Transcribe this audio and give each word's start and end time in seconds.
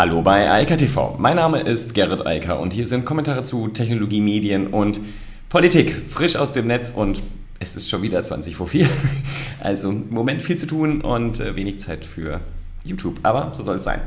Hallo 0.00 0.22
bei 0.22 0.50
Eika 0.50 0.76
TV. 0.76 1.16
Mein 1.18 1.36
Name 1.36 1.60
ist 1.60 1.92
Gerrit 1.92 2.26
Eiker 2.26 2.58
und 2.58 2.72
hier 2.72 2.86
sind 2.86 3.04
Kommentare 3.04 3.42
zu 3.42 3.68
Technologie, 3.68 4.22
Medien 4.22 4.68
und 4.68 4.98
Politik. 5.50 5.94
Frisch 6.08 6.36
aus 6.36 6.52
dem 6.52 6.68
Netz 6.68 6.88
und 6.88 7.20
es 7.58 7.76
ist 7.76 7.90
schon 7.90 8.00
wieder 8.00 8.22
20 8.22 8.56
vor 8.56 8.66
4. 8.66 8.88
Also 9.62 9.90
im 9.90 10.08
Moment 10.08 10.42
viel 10.42 10.56
zu 10.56 10.64
tun 10.64 11.02
und 11.02 11.38
äh, 11.38 11.54
wenig 11.54 11.80
Zeit 11.80 12.06
für 12.06 12.40
YouTube. 12.82 13.20
Aber 13.24 13.54
so 13.54 13.62
soll 13.62 13.76
es 13.76 13.84
sein. 13.84 14.00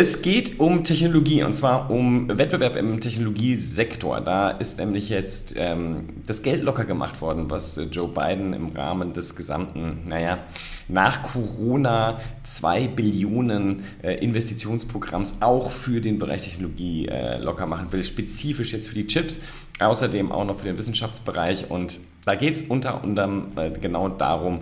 Es 0.00 0.22
geht 0.22 0.58
um 0.58 0.82
Technologie 0.82 1.42
und 1.42 1.52
zwar 1.52 1.90
um 1.90 2.26
Wettbewerb 2.38 2.76
im 2.76 3.00
Technologiesektor. 3.00 4.22
Da 4.22 4.48
ist 4.48 4.78
nämlich 4.78 5.10
jetzt 5.10 5.52
ähm, 5.58 6.22
das 6.26 6.40
Geld 6.40 6.62
locker 6.62 6.86
gemacht 6.86 7.20
worden, 7.20 7.50
was 7.50 7.76
äh, 7.76 7.82
Joe 7.82 8.08
Biden 8.08 8.54
im 8.54 8.70
Rahmen 8.70 9.12
des 9.12 9.36
gesamten, 9.36 10.04
naja, 10.06 10.38
nach 10.88 11.22
Corona 11.22 12.18
2 12.44 12.88
Billionen 12.88 13.84
äh, 14.00 14.14
Investitionsprogramms 14.24 15.42
auch 15.42 15.70
für 15.70 16.00
den 16.00 16.18
Bereich 16.18 16.40
Technologie 16.44 17.06
äh, 17.06 17.36
locker 17.36 17.66
machen 17.66 17.92
will, 17.92 18.02
spezifisch 18.02 18.72
jetzt 18.72 18.88
für 18.88 18.94
die 18.94 19.06
Chips, 19.06 19.42
außerdem 19.80 20.32
auch 20.32 20.46
noch 20.46 20.60
für 20.60 20.64
den 20.64 20.78
Wissenschaftsbereich. 20.78 21.70
Und 21.70 22.00
da 22.24 22.36
geht 22.36 22.54
es 22.54 22.62
unter 22.62 23.04
anderem 23.04 23.48
äh, 23.56 23.68
genau 23.68 24.08
darum, 24.08 24.60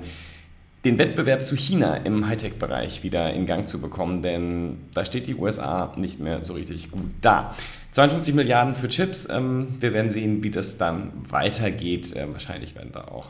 den 0.89 0.99
Wettbewerb 0.99 1.45
zu 1.45 1.55
China 1.55 1.97
im 1.97 2.27
Hightech-Bereich 2.27 3.03
wieder 3.03 3.33
in 3.35 3.45
Gang 3.45 3.69
zu 3.69 3.81
bekommen, 3.81 4.23
denn 4.23 4.79
da 4.95 5.05
steht 5.05 5.27
die 5.27 5.35
USA 5.35 5.93
nicht 5.97 6.19
mehr 6.19 6.43
so 6.43 6.55
richtig 6.55 6.91
gut 6.91 7.11
da. 7.21 7.55
52 7.93 8.35
Milliarden 8.35 8.75
für 8.75 8.89
Chips, 8.89 9.29
ähm, 9.31 9.69
wir 9.81 9.93
werden 9.93 10.11
sehen, 10.11 10.43
wie 10.43 10.51
das 10.51 10.79
dann 10.79 11.13
weitergeht. 11.29 12.17
Äh, 12.17 12.33
wahrscheinlich 12.33 12.75
werden 12.75 12.91
da 12.93 13.03
auch 13.03 13.27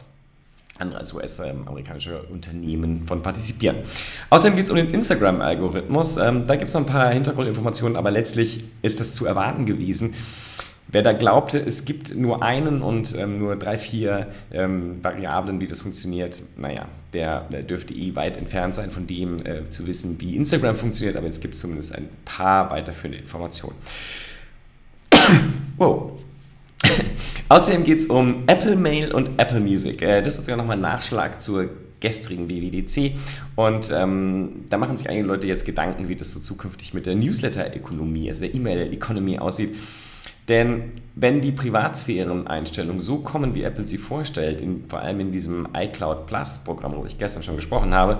andere 0.78 1.00
als 1.00 1.12
US-amerikanische 1.12 2.22
Unternehmen 2.22 3.04
von 3.06 3.22
partizipieren. 3.22 3.78
Außerdem 4.30 4.56
geht 4.56 4.66
es 4.66 4.70
um 4.70 4.76
den 4.76 4.92
Instagram-Algorithmus. 4.94 6.16
Ähm, 6.16 6.46
da 6.46 6.54
gibt 6.54 6.68
es 6.68 6.74
noch 6.74 6.82
ein 6.82 6.86
paar 6.86 7.10
Hintergrundinformationen, 7.10 7.96
aber 7.96 8.12
letztlich 8.12 8.62
ist 8.82 9.00
das 9.00 9.14
zu 9.14 9.26
erwarten 9.26 9.66
gewesen. 9.66 10.14
Wer 10.90 11.02
da 11.02 11.12
glaubte, 11.12 11.58
es 11.58 11.84
gibt 11.84 12.16
nur 12.16 12.42
einen 12.42 12.80
und 12.80 13.14
ähm, 13.14 13.38
nur 13.38 13.56
drei, 13.56 13.76
vier 13.76 14.28
ähm, 14.50 15.02
Variablen, 15.02 15.60
wie 15.60 15.66
das 15.66 15.82
funktioniert, 15.82 16.42
naja, 16.56 16.86
der, 17.12 17.42
der 17.52 17.62
dürfte 17.62 17.92
eh 17.92 18.16
weit 18.16 18.38
entfernt 18.38 18.74
sein 18.74 18.90
von 18.90 19.06
dem 19.06 19.44
äh, 19.44 19.68
zu 19.68 19.86
wissen, 19.86 20.18
wie 20.18 20.34
Instagram 20.34 20.74
funktioniert, 20.74 21.16
aber 21.16 21.26
jetzt 21.26 21.42
gibt 21.42 21.54
es 21.54 21.60
zumindest 21.60 21.94
ein 21.94 22.08
paar 22.24 22.70
weiterführende 22.70 23.18
Informationen. 23.18 23.76
wow. 25.76 26.12
Außerdem 27.50 27.84
geht 27.84 27.98
es 27.98 28.06
um 28.06 28.44
Apple 28.46 28.76
Mail 28.76 29.12
und 29.12 29.38
Apple 29.38 29.60
Music. 29.60 30.00
Äh, 30.00 30.22
das 30.22 30.38
ist 30.38 30.44
sogar 30.44 30.56
nochmal 30.56 30.78
ein 30.78 30.82
Nachschlag 30.82 31.40
zur 31.40 31.68
gestrigen 32.00 32.48
WWDC. 32.48 33.14
Und 33.56 33.90
ähm, 33.94 34.64
da 34.70 34.78
machen 34.78 34.96
sich 34.96 35.08
einige 35.08 35.26
Leute 35.26 35.46
jetzt 35.46 35.66
Gedanken, 35.66 36.08
wie 36.08 36.16
das 36.16 36.32
so 36.32 36.40
zukünftig 36.40 36.94
mit 36.94 37.06
der 37.06 37.14
Newsletter-Ökonomie, 37.14 38.28
also 38.28 38.42
der 38.42 38.54
E-Mail-Economy 38.54 39.38
aussieht. 39.38 39.74
Denn 40.48 40.92
wenn 41.14 41.40
die 41.40 41.52
Privatsphären-Einstellungen 41.52 43.00
so 43.00 43.18
kommen, 43.18 43.54
wie 43.54 43.62
Apple 43.62 43.86
sie 43.86 43.98
vorstellt, 43.98 44.60
in, 44.60 44.88
vor 44.88 45.00
allem 45.00 45.20
in 45.20 45.32
diesem 45.32 45.68
iCloud 45.74 46.26
Plus-Programm, 46.26 46.94
wo 46.96 47.04
ich 47.04 47.18
gestern 47.18 47.42
schon 47.42 47.56
gesprochen 47.56 47.92
habe, 47.92 48.18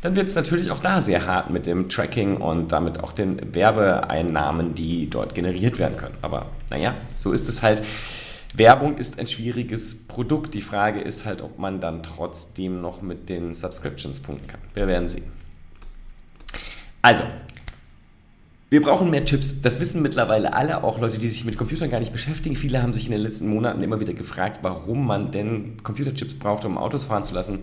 dann 0.00 0.16
wird 0.16 0.28
es 0.28 0.34
natürlich 0.34 0.70
auch 0.70 0.80
da 0.80 1.02
sehr 1.02 1.26
hart 1.26 1.50
mit 1.50 1.66
dem 1.66 1.88
Tracking 1.88 2.36
und 2.38 2.72
damit 2.72 3.00
auch 3.02 3.12
den 3.12 3.54
Werbeeinnahmen, 3.54 4.74
die 4.74 5.10
dort 5.10 5.34
generiert 5.34 5.78
werden 5.78 5.96
können. 5.96 6.14
Aber 6.22 6.46
naja, 6.70 6.94
so 7.14 7.32
ist 7.32 7.48
es 7.48 7.62
halt. 7.62 7.82
Werbung 8.54 8.96
ist 8.96 9.18
ein 9.18 9.26
schwieriges 9.26 10.06
Produkt. 10.06 10.54
Die 10.54 10.62
Frage 10.62 11.00
ist 11.00 11.26
halt, 11.26 11.42
ob 11.42 11.58
man 11.58 11.80
dann 11.80 12.02
trotzdem 12.02 12.80
noch 12.80 13.02
mit 13.02 13.28
den 13.28 13.54
Subscriptions 13.54 14.20
punkten 14.20 14.46
kann. 14.46 14.60
Wir 14.74 14.86
werden 14.86 15.08
sehen. 15.08 15.24
Also, 17.02 17.24
wir 18.68 18.82
brauchen 18.82 19.10
mehr 19.10 19.24
Chips. 19.24 19.62
Das 19.62 19.78
wissen 19.78 20.02
mittlerweile 20.02 20.52
alle, 20.52 20.82
auch 20.82 20.98
Leute, 20.98 21.18
die 21.18 21.28
sich 21.28 21.44
mit 21.44 21.56
Computern 21.56 21.88
gar 21.88 22.00
nicht 22.00 22.12
beschäftigen. 22.12 22.56
Viele 22.56 22.82
haben 22.82 22.92
sich 22.92 23.06
in 23.06 23.12
den 23.12 23.20
letzten 23.20 23.46
Monaten 23.46 23.80
immer 23.80 24.00
wieder 24.00 24.12
gefragt, 24.12 24.58
warum 24.62 25.06
man 25.06 25.30
denn 25.30 25.76
Computerchips 25.84 26.34
braucht, 26.34 26.64
um 26.64 26.76
Autos 26.76 27.04
fahren 27.04 27.22
zu 27.22 27.32
lassen. 27.32 27.60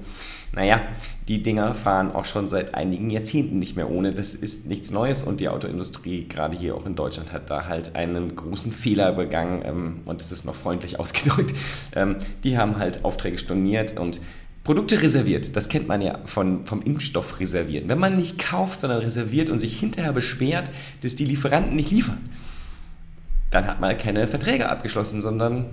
Naja, 0.53 0.80
die 1.28 1.44
Dinger 1.44 1.74
fahren 1.74 2.13
auch 2.13 2.24
schon 2.24 2.47
seit 2.47 2.74
einigen 2.74 3.09
Jahrzehnten 3.09 3.59
nicht 3.59 3.75
mehr 3.75 3.90
ohne. 3.90 4.13
Das 4.13 4.34
ist 4.34 4.68
nichts 4.68 4.92
Neues 4.92 5.24
und 5.24 5.42
die 5.42 5.50
Autoindustrie, 5.50 6.25
gerade 6.30 6.56
hier 6.56 6.75
auch 6.75 6.86
in 6.86 6.96
Deutschland, 6.96 7.34
hat 7.34 7.50
da 7.50 7.66
halt 7.66 7.97
einen 7.97 8.34
großen 8.34 8.72
Fehler 8.72 9.12
begangen 9.12 9.62
ähm, 9.66 10.00
und 10.06 10.22
das 10.22 10.31
ist 10.31 10.46
noch 10.46 10.56
freundlich 10.56 11.00
ausgedrückt. 11.02 11.53
Ähm, 11.97 12.16
die 12.46 12.58
haben 12.58 12.78
halt 12.78 13.03
Aufträge 13.03 13.38
storniert 13.38 14.00
und 14.00 14.22
Produkte 14.63 15.01
reserviert, 15.01 15.56
das 15.56 15.68
kennt 15.68 15.88
man 15.88 16.01
ja 16.01 16.19
von, 16.25 16.66
vom 16.66 16.81
Impfstoff 16.81 17.40
reservieren. 17.40 17.90
Wenn 17.90 18.00
man 18.00 18.16
nicht 18.16 18.40
kauft, 18.40 18.81
sondern 18.81 19.00
reserviert 19.00 19.50
und 19.50 19.59
sich 19.59 19.78
hinterher 19.78 20.13
beschwert, 20.13 20.72
dass 21.01 21.16
die 21.16 21.25
Lieferanten 21.25 21.75
nicht 21.75 21.91
liefern, 21.91 22.29
dann 23.51 23.68
hat 23.68 23.81
man 23.81 23.97
keine 23.97 24.25
Verträge 24.28 24.69
abgeschlossen, 24.69 25.19
sondern 25.19 25.66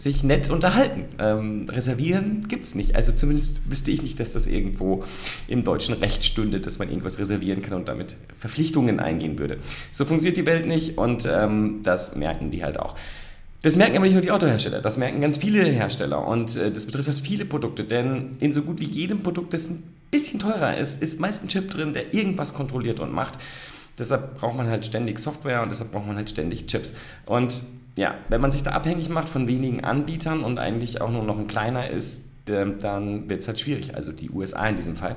sich 0.00 0.22
nett 0.22 0.48
unterhalten. 0.48 1.04
Ähm, 1.18 1.66
reservieren 1.68 2.48
gibt 2.48 2.64
es 2.64 2.74
nicht. 2.74 2.96
Also 2.96 3.12
zumindest 3.12 3.70
wüsste 3.70 3.90
ich 3.90 4.02
nicht, 4.02 4.18
dass 4.18 4.32
das 4.32 4.46
irgendwo 4.46 5.04
im 5.46 5.62
deutschen 5.62 5.94
Recht 5.94 6.24
stünde, 6.24 6.60
dass 6.60 6.78
man 6.78 6.88
irgendwas 6.88 7.18
reservieren 7.18 7.60
kann 7.60 7.74
und 7.74 7.88
damit 7.88 8.16
Verpflichtungen 8.38 8.98
eingehen 8.98 9.38
würde. 9.38 9.58
So 9.92 10.06
funktioniert 10.06 10.38
die 10.38 10.46
Welt 10.46 10.66
nicht 10.66 10.96
und 10.96 11.28
ähm, 11.30 11.80
das 11.82 12.16
merken 12.16 12.50
die 12.50 12.64
halt 12.64 12.80
auch. 12.80 12.96
Das 13.62 13.76
merken 13.76 13.96
aber 13.96 14.06
nicht 14.06 14.14
nur 14.14 14.22
die 14.22 14.30
Autohersteller, 14.30 14.80
das 14.80 14.96
merken 14.96 15.20
ganz 15.20 15.36
viele 15.36 15.62
Hersteller 15.62 16.26
und 16.26 16.56
äh, 16.56 16.70
das 16.70 16.86
betrifft 16.86 17.08
halt 17.08 17.18
viele 17.18 17.44
Produkte, 17.44 17.84
denn 17.84 18.32
in 18.40 18.54
so 18.54 18.62
gut 18.62 18.80
wie 18.80 18.86
jedem 18.86 19.22
Produkt, 19.22 19.52
das 19.52 19.68
ein 19.68 19.82
bisschen 20.10 20.40
teurer 20.40 20.78
ist, 20.78 21.02
ist 21.02 21.20
meist 21.20 21.44
ein 21.44 21.48
Chip 21.48 21.68
drin, 21.68 21.92
der 21.92 22.14
irgendwas 22.14 22.54
kontrolliert 22.54 23.00
und 23.00 23.12
macht. 23.12 23.38
Deshalb 23.98 24.38
braucht 24.38 24.56
man 24.56 24.66
halt 24.66 24.86
ständig 24.86 25.18
Software 25.18 25.62
und 25.62 25.68
deshalb 25.68 25.92
braucht 25.92 26.06
man 26.06 26.16
halt 26.16 26.30
ständig 26.30 26.66
Chips. 26.68 26.94
Und 27.26 27.64
ja, 27.96 28.14
wenn 28.30 28.40
man 28.40 28.50
sich 28.50 28.62
da 28.62 28.70
abhängig 28.70 29.10
macht 29.10 29.28
von 29.28 29.46
wenigen 29.46 29.84
Anbietern 29.84 30.42
und 30.42 30.58
eigentlich 30.58 31.02
auch 31.02 31.10
nur 31.10 31.22
noch 31.22 31.38
ein 31.38 31.46
kleiner 31.46 31.90
ist, 31.90 32.30
äh, 32.48 32.64
dann 32.80 33.28
wird 33.28 33.40
es 33.40 33.48
halt 33.48 33.60
schwierig, 33.60 33.94
also 33.94 34.12
die 34.12 34.30
USA 34.30 34.66
in 34.68 34.76
diesem 34.76 34.96
Fall. 34.96 35.16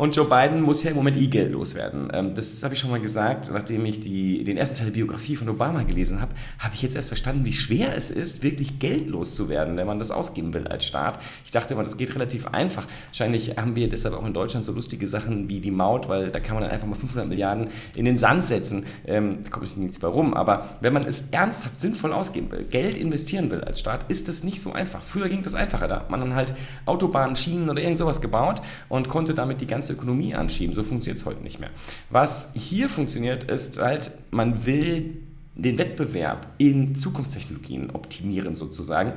Und 0.00 0.16
Joe 0.16 0.24
Biden 0.24 0.62
muss 0.62 0.82
ja 0.82 0.92
im 0.92 0.96
Moment 0.96 1.18
eh 1.18 1.26
Geld 1.26 1.52
loswerden. 1.52 2.08
Ähm, 2.14 2.34
das 2.34 2.62
habe 2.62 2.72
ich 2.72 2.80
schon 2.80 2.90
mal 2.90 3.02
gesagt, 3.02 3.50
nachdem 3.52 3.84
ich 3.84 4.00
die, 4.00 4.44
den 4.44 4.56
ersten 4.56 4.78
Teil 4.78 4.86
der 4.86 4.94
Biografie 4.94 5.36
von 5.36 5.46
Obama 5.46 5.82
gelesen 5.82 6.22
habe, 6.22 6.32
habe 6.58 6.74
ich 6.74 6.80
jetzt 6.80 6.96
erst 6.96 7.08
verstanden, 7.08 7.44
wie 7.44 7.52
schwer 7.52 7.94
es 7.94 8.08
ist, 8.08 8.42
wirklich 8.42 8.78
Geld 8.78 9.08
loszuwerden, 9.08 9.76
wenn 9.76 9.86
man 9.86 9.98
das 9.98 10.10
ausgeben 10.10 10.54
will 10.54 10.66
als 10.68 10.86
Staat. 10.86 11.18
Ich 11.44 11.50
dachte 11.50 11.74
immer, 11.74 11.84
das 11.84 11.98
geht 11.98 12.14
relativ 12.14 12.46
einfach. 12.46 12.86
Wahrscheinlich 13.08 13.58
haben 13.58 13.76
wir 13.76 13.90
deshalb 13.90 14.14
auch 14.14 14.24
in 14.24 14.32
Deutschland 14.32 14.64
so 14.64 14.72
lustige 14.72 15.06
Sachen 15.06 15.50
wie 15.50 15.60
die 15.60 15.70
Maut, 15.70 16.08
weil 16.08 16.30
da 16.30 16.40
kann 16.40 16.54
man 16.54 16.62
dann 16.62 16.72
einfach 16.72 16.86
mal 16.86 16.96
500 16.96 17.28
Milliarden 17.28 17.68
in 17.94 18.06
den 18.06 18.16
Sand 18.16 18.46
setzen. 18.46 18.86
Ähm, 19.06 19.40
da 19.44 19.50
kommt 19.50 19.76
nichts 19.76 19.98
bei 19.98 20.08
rum. 20.08 20.32
Aber 20.32 20.78
wenn 20.80 20.94
man 20.94 21.04
es 21.04 21.28
ernsthaft 21.30 21.78
sinnvoll 21.78 22.14
ausgeben 22.14 22.50
will, 22.52 22.64
Geld 22.64 22.96
investieren 22.96 23.50
will 23.50 23.60
als 23.60 23.80
Staat, 23.80 24.06
ist 24.08 24.28
das 24.28 24.44
nicht 24.44 24.62
so 24.62 24.72
einfach. 24.72 25.02
Früher 25.02 25.28
ging 25.28 25.42
das 25.42 25.54
einfacher. 25.54 25.88
Da 25.88 25.96
hat 25.96 26.10
man 26.10 26.20
dann 26.20 26.34
halt 26.34 26.54
Autobahnen, 26.86 27.36
Schienen 27.36 27.68
oder 27.68 27.82
irgend 27.82 27.98
sowas 27.98 28.22
gebaut 28.22 28.62
und 28.88 29.10
konnte 29.10 29.34
damit 29.34 29.60
die 29.60 29.66
ganze 29.66 29.89
ganze 29.90 29.92
Ökonomie 29.92 30.34
anschieben. 30.34 30.74
So 30.74 30.82
funktioniert 30.82 31.18
es 31.18 31.26
heute 31.26 31.42
nicht 31.42 31.60
mehr. 31.60 31.70
Was 32.10 32.52
hier 32.54 32.88
funktioniert, 32.88 33.44
ist 33.44 33.80
halt, 33.80 34.10
man 34.30 34.66
will 34.66 35.16
den 35.54 35.78
Wettbewerb 35.78 36.46
in 36.58 36.94
Zukunftstechnologien 36.94 37.90
optimieren 37.90 38.54
sozusagen 38.54 39.12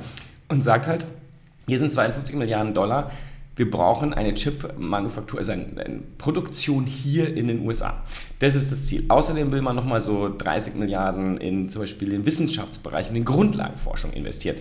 und 0.48 0.62
sagt 0.62 0.86
halt, 0.86 1.06
hier 1.66 1.78
sind 1.78 1.90
52 1.90 2.36
Milliarden 2.36 2.74
Dollar, 2.74 3.10
wir 3.56 3.70
brauchen 3.70 4.12
eine 4.12 4.34
Chip-Manufaktur, 4.34 5.38
also 5.38 5.52
eine, 5.52 5.64
eine, 5.78 6.00
Produktion 6.18 6.86
hier 6.86 7.36
in 7.36 7.46
den 7.46 7.64
USA. 7.64 8.02
Das 8.44 8.54
ist 8.54 8.70
das 8.70 8.84
Ziel. 8.84 9.04
Außerdem 9.08 9.52
will 9.52 9.62
man 9.62 9.74
nochmal 9.74 10.02
so 10.02 10.28
30 10.28 10.74
Milliarden 10.74 11.38
in 11.38 11.70
zum 11.70 11.80
Beispiel 11.80 12.10
den 12.10 12.26
Wissenschaftsbereich, 12.26 13.08
in 13.08 13.14
den 13.14 13.24
Grundlagenforschung 13.24 14.12
investieren. 14.12 14.56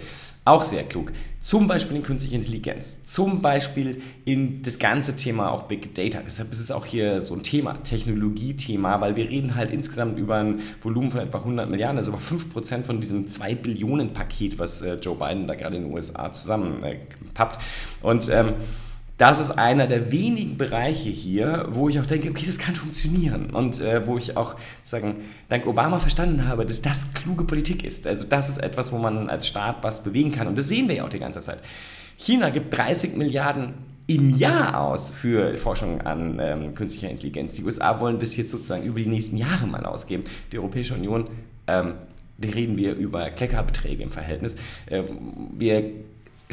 Auch 0.45 0.63
sehr 0.63 0.83
klug. 0.83 1.11
Zum 1.41 1.67
Beispiel 1.67 1.97
in 1.97 2.03
künstliche 2.03 2.37
Intelligenz, 2.37 3.03
zum 3.03 3.41
Beispiel 3.41 4.01
in 4.23 4.61
das 4.61 4.79
ganze 4.79 5.17
Thema 5.17 5.51
auch 5.51 5.63
Big 5.63 5.93
Data. 5.95 6.21
Deshalb 6.25 6.53
ist 6.53 6.61
es 6.61 6.71
auch 6.71 6.85
hier 6.85 7.19
so 7.19 7.33
ein 7.33 7.43
Thema, 7.43 7.73
Technologiethema, 7.83 9.01
weil 9.01 9.17
wir 9.17 9.27
reden 9.27 9.55
halt 9.55 9.69
insgesamt 9.69 10.17
über 10.17 10.37
ein 10.37 10.61
Volumen 10.81 11.11
von 11.11 11.19
etwa 11.19 11.39
100 11.39 11.69
Milliarden, 11.69 11.97
also 11.97 12.11
über 12.11 12.21
5% 12.21 12.83
von 12.83 13.01
diesem 13.01 13.27
2 13.27 13.55
Billionen 13.55 14.13
Paket, 14.13 14.59
was 14.59 14.81
äh, 14.81 14.93
Joe 14.93 15.17
Biden 15.17 15.45
da 15.45 15.55
gerade 15.55 15.75
in 15.75 15.83
den 15.83 15.93
USA 15.93 16.31
zusammenpappt. 16.31 17.61
Und 18.01 18.29
ähm, 18.31 18.53
das 19.17 19.39
ist 19.39 19.51
einer 19.51 19.85
der 19.85 20.11
wenigen 20.11 20.57
Bereiche 20.57 21.09
hier, 21.09 21.67
wo 21.71 21.87
ich 21.87 21.99
auch 21.99 22.05
denke, 22.05 22.29
okay, 22.29 22.45
das 22.47 22.57
kann 22.57 22.75
funktionieren 22.75 23.51
und 23.51 23.79
äh, 23.79 24.07
wo 24.07 24.17
ich 24.17 24.35
auch 24.37 24.55
sagen, 24.81 25.17
dank 25.49 25.67
Obama 25.67 25.99
verstanden 25.99 26.47
habe, 26.47 26.65
dass 26.65 26.81
das 26.81 27.13
kluge 27.13 27.43
Politik 27.43 27.83
ist. 27.83 28.07
Also 28.07 28.25
das 28.25 28.49
ist 28.49 28.57
etwas, 28.57 28.91
wo 28.91 28.97
man 28.97 29.29
als 29.29 29.47
Staat 29.47 29.77
was 29.83 30.03
bewegen 30.03 30.31
kann 30.31 30.47
und 30.47 30.57
das 30.57 30.67
sehen 30.67 30.87
wir 30.87 30.95
ja 30.95 31.05
auch 31.05 31.09
die 31.09 31.19
ganze 31.19 31.41
Zeit. 31.41 31.59
China 32.17 32.49
gibt 32.49 32.75
30 32.75 33.15
Milliarden 33.15 33.73
im 34.07 34.31
Jahr 34.31 34.81
aus 34.81 35.11
für 35.11 35.55
Forschung 35.57 36.01
an 36.01 36.39
ähm, 36.41 36.75
künstlicher 36.75 37.09
Intelligenz. 37.09 37.53
Die 37.53 37.63
USA 37.63 37.99
wollen 37.99 38.19
das 38.19 38.35
jetzt 38.35 38.51
sozusagen 38.51 38.83
über 38.83 38.99
die 38.99 39.07
nächsten 39.07 39.37
Jahre 39.37 39.65
mal 39.67 39.85
ausgeben. 39.85 40.23
Die 40.51 40.57
Europäische 40.57 40.95
Union, 40.95 41.29
ähm, 41.67 41.93
da 42.37 42.49
reden 42.49 42.77
wir 42.77 42.95
über 42.95 43.29
Kleckerbeträge 43.29 44.03
im 44.03 44.11
Verhältnis. 44.11 44.57
Ähm, 44.89 45.49
wir 45.53 45.83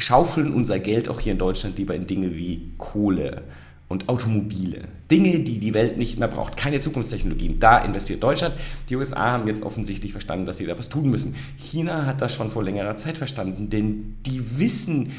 schaufeln 0.01 0.53
unser 0.53 0.79
Geld 0.79 1.09
auch 1.09 1.19
hier 1.19 1.33
in 1.33 1.37
Deutschland 1.37 1.77
lieber 1.77 1.95
in 1.95 2.07
Dinge 2.07 2.35
wie 2.35 2.71
Kohle 2.77 3.43
und 3.91 4.09
Automobile. 4.09 4.85
Dinge, 5.11 5.39
die 5.39 5.59
die 5.59 5.75
Welt 5.75 5.97
nicht 5.97 6.17
mehr 6.17 6.29
braucht. 6.29 6.57
Keine 6.57 6.79
Zukunftstechnologien. 6.79 7.59
Da 7.59 7.79
investiert 7.79 8.23
Deutschland. 8.23 8.55
Die 8.89 8.95
USA 8.95 9.31
haben 9.31 9.47
jetzt 9.47 9.63
offensichtlich 9.63 10.13
verstanden, 10.13 10.45
dass 10.45 10.57
sie 10.57 10.65
da 10.65 10.79
was 10.79 10.89
tun 10.89 11.09
müssen. 11.09 11.35
China 11.57 12.05
hat 12.05 12.21
das 12.21 12.33
schon 12.33 12.49
vor 12.49 12.63
längerer 12.63 12.95
Zeit 12.95 13.17
verstanden, 13.17 13.69
denn 13.69 14.15
die 14.25 14.57
wissen, 14.59 15.11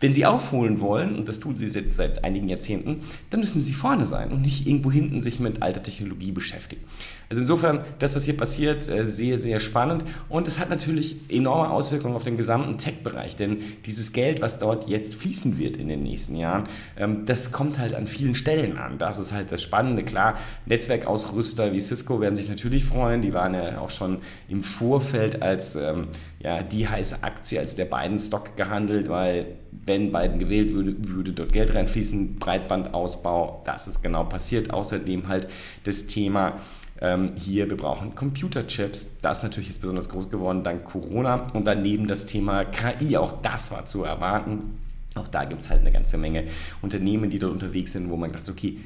wenn 0.00 0.12
sie 0.12 0.26
aufholen 0.26 0.80
wollen, 0.80 1.16
und 1.16 1.28
das 1.28 1.40
tun 1.40 1.56
sie 1.56 1.68
jetzt 1.68 1.96
seit 1.96 2.24
einigen 2.24 2.48
Jahrzehnten, 2.48 3.00
dann 3.30 3.40
müssen 3.40 3.60
sie 3.60 3.72
vorne 3.72 4.06
sein 4.06 4.30
und 4.30 4.42
nicht 4.42 4.66
irgendwo 4.66 4.92
hinten 4.92 5.22
sich 5.22 5.40
mit 5.40 5.62
alter 5.62 5.82
Technologie 5.82 6.30
beschäftigen. 6.30 6.82
Also 7.30 7.42
insofern, 7.42 7.84
das, 7.98 8.14
was 8.16 8.24
hier 8.24 8.36
passiert, 8.36 8.88
äh, 8.88 9.06
sehr, 9.06 9.36
sehr 9.38 9.58
spannend. 9.58 10.04
Und 10.28 10.48
es 10.48 10.58
hat 10.58 10.70
natürlich 10.70 11.16
enorme 11.28 11.70
Auswirkungen 11.70 12.14
auf 12.14 12.22
den 12.22 12.36
gesamten 12.36 12.78
Tech-Bereich, 12.78 13.36
denn 13.36 13.58
dieses 13.84 14.12
Geld, 14.12 14.40
was 14.40 14.58
dort 14.58 14.88
jetzt 14.88 15.14
fließen 15.14 15.58
wird 15.58 15.76
in 15.76 15.88
den 15.88 16.02
nächsten 16.04 16.36
Jahren, 16.36 16.64
ähm, 16.96 17.26
das 17.26 17.52
kommt 17.52 17.78
halt 17.78 17.94
an 17.94 18.06
vielen 18.06 18.34
Stellen 18.34 18.78
an. 18.78 18.98
Das 18.98 19.18
ist 19.18 19.32
halt 19.32 19.52
das 19.52 19.62
Spannende. 19.62 20.04
Klar, 20.04 20.38
Netzwerkausrüster 20.66 21.72
wie 21.72 21.80
Cisco 21.80 22.20
werden 22.20 22.36
sich 22.36 22.48
natürlich 22.48 22.84
freuen. 22.84 23.20
Die 23.20 23.34
waren 23.34 23.54
ja 23.54 23.80
auch 23.80 23.90
schon 23.90 24.18
im 24.48 24.62
Vorfeld 24.62 25.42
als 25.42 25.76
ähm, 25.76 26.08
ja, 26.40 26.62
die 26.62 26.88
heiße 26.88 27.22
Aktie, 27.22 27.58
als 27.58 27.74
der 27.74 27.84
Biden-Stock 27.84 28.56
gehandelt, 28.56 29.08
weil 29.08 29.58
wenn 29.88 30.12
Biden 30.12 30.38
gewählt 30.38 30.72
würde, 30.72 30.94
würde 30.98 31.32
dort 31.32 31.52
Geld 31.52 31.74
reinfließen, 31.74 32.36
Breitbandausbau, 32.36 33.62
das 33.64 33.88
ist 33.88 34.02
genau 34.02 34.24
passiert. 34.24 34.70
Außerdem 34.70 35.26
halt 35.26 35.48
das 35.84 36.06
Thema 36.06 36.58
ähm, 37.00 37.32
hier, 37.36 37.68
wir 37.68 37.76
brauchen 37.76 38.14
Computerchips, 38.14 39.20
das 39.20 39.38
ist 39.38 39.42
natürlich 39.44 39.68
jetzt 39.68 39.80
besonders 39.80 40.08
groß 40.08 40.30
geworden 40.30 40.62
dank 40.62 40.84
Corona 40.84 41.46
und 41.54 41.66
daneben 41.66 42.06
das 42.06 42.26
Thema 42.26 42.64
KI, 42.64 43.16
auch 43.16 43.40
das 43.40 43.70
war 43.70 43.86
zu 43.86 44.04
erwarten. 44.04 44.78
Auch 45.14 45.28
da 45.28 45.44
gibt 45.44 45.62
es 45.62 45.70
halt 45.70 45.80
eine 45.80 45.90
ganze 45.90 46.18
Menge 46.18 46.44
Unternehmen, 46.82 47.30
die 47.30 47.38
dort 47.38 47.52
unterwegs 47.52 47.92
sind, 47.92 48.10
wo 48.10 48.16
man 48.16 48.30
dachte, 48.30 48.52
okay, 48.52 48.78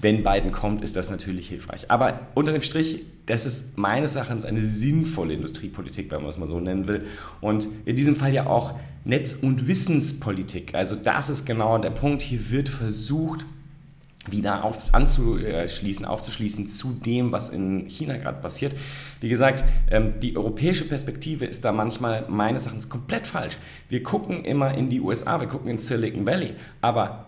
wenn 0.00 0.22
Biden 0.22 0.52
kommt, 0.52 0.82
ist 0.82 0.94
das 0.94 1.10
natürlich 1.10 1.48
hilfreich. 1.48 1.90
Aber 1.90 2.20
unter 2.34 2.52
dem 2.52 2.62
Strich, 2.62 3.06
das 3.24 3.46
ist 3.46 3.78
meines 3.78 4.14
Erachtens 4.14 4.44
eine 4.44 4.64
sinnvolle 4.64 5.34
Industriepolitik, 5.34 6.10
wenn 6.10 6.20
man 6.20 6.28
es 6.28 6.36
mal 6.36 6.46
so 6.46 6.60
nennen 6.60 6.86
will. 6.86 7.06
Und 7.40 7.68
in 7.86 7.96
diesem 7.96 8.14
Fall 8.14 8.32
ja 8.32 8.46
auch 8.46 8.74
Netz- 9.04 9.34
und 9.34 9.66
Wissenspolitik. 9.66 10.74
Also 10.74 10.96
das 10.96 11.30
ist 11.30 11.46
genau 11.46 11.78
der 11.78 11.90
Punkt. 11.90 12.22
Hier 12.22 12.50
wird 12.50 12.68
versucht, 12.68 13.46
wieder 14.28 14.64
auf, 14.64 14.92
anzuschließen, 14.92 16.04
aufzuschließen 16.04 16.66
zu 16.66 16.92
dem, 16.92 17.32
was 17.32 17.48
in 17.48 17.88
China 17.88 18.16
gerade 18.16 18.40
passiert. 18.40 18.74
Wie 19.20 19.28
gesagt, 19.28 19.64
ähm, 19.90 20.20
die 20.20 20.36
europäische 20.36 20.84
Perspektive 20.84 21.46
ist 21.46 21.64
da 21.64 21.72
manchmal 21.72 22.26
meines 22.28 22.64
Erachtens 22.64 22.88
komplett 22.88 23.26
falsch. 23.26 23.56
Wir 23.88 24.02
gucken 24.02 24.44
immer 24.44 24.74
in 24.74 24.88
die 24.88 25.00
USA, 25.00 25.40
wir 25.40 25.48
gucken 25.48 25.70
in 25.70 25.78
Silicon 25.78 26.26
Valley, 26.26 26.54
aber 26.80 27.26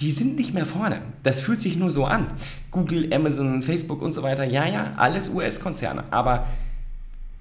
die 0.00 0.10
sind 0.10 0.36
nicht 0.36 0.54
mehr 0.54 0.66
vorne. 0.66 1.02
Das 1.22 1.40
fühlt 1.40 1.60
sich 1.60 1.76
nur 1.76 1.90
so 1.90 2.04
an. 2.04 2.26
Google, 2.70 3.12
Amazon, 3.12 3.62
Facebook 3.62 4.02
und 4.02 4.12
so 4.12 4.22
weiter, 4.22 4.44
ja, 4.44 4.66
ja, 4.66 4.94
alles 4.96 5.28
US-Konzerne. 5.28 6.04
Aber 6.10 6.46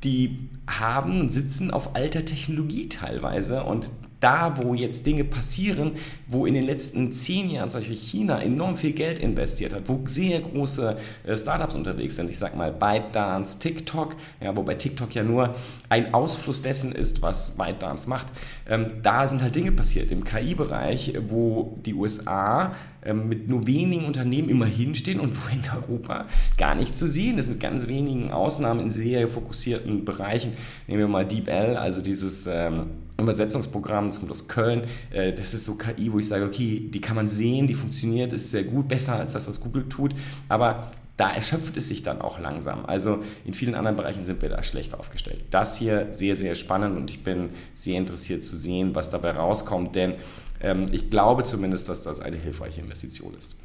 die 0.04 0.50
haben 0.68 1.20
und 1.20 1.30
sitzen 1.30 1.72
auf 1.72 1.96
alter 1.96 2.26
Technologie 2.26 2.90
teilweise. 2.90 3.64
Und 3.64 3.92
da, 4.24 4.56
wo 4.58 4.74
jetzt 4.74 5.06
Dinge 5.06 5.26
passieren, 5.26 5.94
wo 6.28 6.46
in 6.46 6.54
den 6.54 6.64
letzten 6.64 7.12
zehn 7.12 7.50
Jahren 7.50 7.70
zum 7.70 7.82
Beispiel 7.82 7.98
China 7.98 8.42
enorm 8.42 8.78
viel 8.78 8.94
Geld 8.94 9.20
investiert 9.20 9.74
hat, 9.74 9.84
wo 9.88 10.00
sehr 10.06 10.40
große 10.40 10.98
äh, 11.26 11.36
Startups 11.36 11.76
unterwegs 11.76 12.16
sind, 12.16 12.30
ich 12.30 12.38
sag 12.38 12.56
mal 12.56 12.72
ByteDance, 12.72 13.60
TikTok, 13.60 14.16
ja, 14.40 14.56
wobei 14.56 14.76
TikTok 14.76 15.14
ja 15.14 15.24
nur 15.24 15.54
ein 15.90 16.14
Ausfluss 16.14 16.62
dessen 16.62 16.94
ist, 16.94 17.22
was 17.22 17.58
ByteDance 17.58 18.08
macht, 18.08 18.28
ähm, 18.70 18.94
da 19.02 19.28
sind 19.28 19.42
halt 19.42 19.56
Dinge 19.56 19.74
passiert 19.74 20.10
im 20.10 20.24
KI-Bereich, 20.24 21.16
wo 21.28 21.78
die 21.86 21.94
USA 21.94 22.72
mit 23.12 23.50
nur 23.50 23.68
wenigen 23.68 24.06
Unternehmen 24.06 24.50
immer 24.50 24.66
hinstehen 24.66 25.20
und 25.20 25.36
wo 25.36 25.50
in 25.52 25.62
Europa 25.76 26.26
gar 26.58 26.76
nicht 26.76 26.96
zu 26.96 27.08
sehen 27.08 27.38
ist, 27.38 27.50
mit 27.50 27.60
ganz 27.60 27.88
wenigen 27.88 28.32
Ausnahmen 28.32 28.80
in 28.82 28.92
sehr 28.92 29.28
fokussierten 29.28 30.06
Bereichen. 30.06 30.54
Nehmen 30.88 31.00
wir 31.00 31.08
mal 31.08 31.26
DeepL, 31.26 31.76
also 31.76 32.02
dieses 32.02 32.48
ähm, 32.48 32.92
Übersetzungsprogramm, 33.20 34.12
kommt 34.12 34.32
aus 34.32 34.48
Köln. 34.48 34.84
Äh, 35.12 35.34
das 35.34 35.54
ist 35.54 35.66
so 35.66 35.76
KI, 35.76 36.12
wo 36.12 36.20
ich 36.20 36.28
sage, 36.28 36.46
okay, 36.46 36.90
die 36.94 37.02
kann 37.02 37.16
man 37.16 37.28
sehen, 37.28 37.68
die 37.68 37.74
funktioniert, 37.74 38.34
ist 38.34 38.52
sehr 38.52 38.64
gut, 38.64 38.88
besser 38.88 39.16
als 39.16 39.34
das, 39.34 39.48
was 39.48 39.60
Google 39.60 39.88
tut. 39.90 40.14
Aber 40.50 40.92
da 41.24 41.32
erschöpft 41.32 41.78
es 41.78 41.88
sich 41.88 42.04
dann 42.04 42.20
auch 42.22 42.38
langsam. 42.38 42.86
Also 42.86 43.24
in 43.46 43.54
vielen 43.54 43.76
anderen 43.76 43.96
Bereichen 43.96 44.26
sind 44.26 44.42
wir 44.42 44.50
da 44.50 44.62
schlecht 44.62 44.94
aufgestellt. 44.94 45.42
Das 45.52 45.78
hier 45.78 46.12
sehr, 46.12 46.36
sehr 46.36 46.54
spannend 46.54 46.98
und 46.98 47.10
ich 47.10 47.24
bin 47.24 47.52
sehr 47.76 47.98
interessiert 47.98 48.44
zu 48.44 48.58
sehen, 48.58 48.94
was 48.94 49.10
dabei 49.10 49.32
rauskommt, 49.32 49.96
denn 49.96 50.16
ähm, 50.60 50.88
ich 50.92 51.10
glaube 51.10 51.46
zumindest, 51.46 51.88
dass 51.88 52.02
das 52.02 52.20
eine 52.20 52.36
hilfreiche 52.36 52.82
Investition 52.82 53.34
ist. 53.36 53.56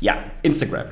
Ja, 0.00 0.24
Instagram. 0.42 0.86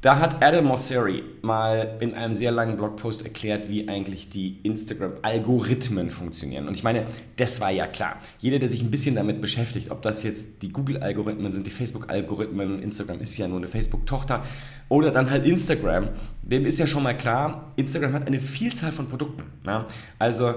Da 0.00 0.20
hat 0.20 0.44
Adam 0.44 0.66
Mosseri 0.66 1.24
mal 1.42 1.96
in 1.98 2.14
einem 2.14 2.32
sehr 2.32 2.52
langen 2.52 2.76
Blogpost 2.76 3.24
erklärt, 3.24 3.68
wie 3.68 3.88
eigentlich 3.88 4.28
die 4.28 4.60
Instagram-Algorithmen 4.62 6.10
funktionieren. 6.10 6.68
Und 6.68 6.76
ich 6.76 6.84
meine, 6.84 7.08
das 7.34 7.60
war 7.60 7.72
ja 7.72 7.88
klar. 7.88 8.18
Jeder, 8.38 8.60
der 8.60 8.70
sich 8.70 8.80
ein 8.80 8.92
bisschen 8.92 9.16
damit 9.16 9.40
beschäftigt, 9.40 9.90
ob 9.90 10.02
das 10.02 10.22
jetzt 10.22 10.62
die 10.62 10.68
Google-Algorithmen 10.68 11.50
sind, 11.50 11.66
die 11.66 11.72
Facebook-Algorithmen, 11.72 12.80
Instagram 12.80 13.18
ist 13.18 13.36
ja 13.38 13.48
nur 13.48 13.56
eine 13.56 13.66
Facebook-Tochter, 13.66 14.44
oder 14.88 15.10
dann 15.10 15.30
halt 15.30 15.44
Instagram, 15.44 16.10
dem 16.42 16.64
ist 16.64 16.78
ja 16.78 16.86
schon 16.86 17.02
mal 17.02 17.16
klar, 17.16 17.72
Instagram 17.74 18.12
hat 18.12 18.28
eine 18.28 18.38
Vielzahl 18.38 18.92
von 18.92 19.08
Produkten. 19.08 19.42
Na? 19.64 19.86
Also 20.20 20.54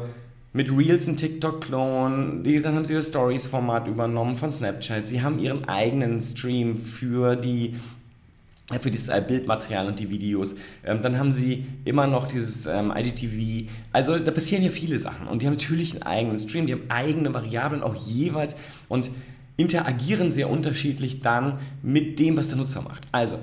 mit 0.54 0.70
Reels 0.72 1.08
und 1.08 1.18
TikTok-Klon, 1.18 2.44
dann 2.44 2.76
haben 2.76 2.86
sie 2.86 2.94
das 2.94 3.08
Stories-Format 3.08 3.88
übernommen 3.88 4.36
von 4.36 4.52
Snapchat. 4.52 5.08
Sie 5.08 5.24
haben 5.24 5.40
ihren 5.40 5.68
eigenen 5.68 6.22
Stream 6.22 6.76
für 6.76 7.36
die 7.36 7.76
für 8.80 8.90
äh, 8.90 9.22
Bildmaterial 9.22 9.88
und 9.88 10.00
die 10.00 10.10
Videos. 10.10 10.56
Ähm, 10.84 11.02
dann 11.02 11.18
haben 11.18 11.32
sie 11.32 11.66
immer 11.86 12.08
noch 12.08 12.28
dieses 12.28 12.66
ähm, 12.66 12.94
IGTV. 12.96 13.70
Also 13.92 14.20
da 14.20 14.32
passieren 14.32 14.64
ja 14.64 14.70
viele 14.70 15.00
Sachen. 15.00 15.28
Und 15.28 15.42
die 15.42 15.48
haben 15.48 15.54
natürlich 15.54 15.94
einen 15.94 16.04
eigenen 16.04 16.40
Stream, 16.40 16.68
die 16.68 16.74
haben 16.74 16.90
eigene 16.90 17.34
Variablen 17.34 17.84
auch 17.84 17.96
jeweils 17.96 18.56
und 18.88 19.12
interagieren 19.58 20.32
sehr 20.32 20.50
unterschiedlich 20.50 21.20
dann 21.20 21.60
mit 21.84 22.20
dem, 22.20 22.38
was 22.38 22.50
der 22.50 22.58
Nutzer 22.58 22.82
macht. 22.82 23.08
Also 23.12 23.38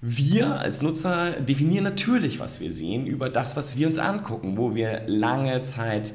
wir 0.00 0.60
als 0.60 0.80
Nutzer 0.82 1.32
definieren 1.40 1.84
natürlich, 1.84 2.38
was 2.38 2.60
wir 2.60 2.72
sehen, 2.72 3.06
über 3.06 3.28
das, 3.28 3.56
was 3.56 3.76
wir 3.76 3.86
uns 3.88 3.98
angucken, 3.98 4.56
wo 4.56 4.74
wir 4.74 5.02
lange 5.06 5.62
Zeit 5.62 6.14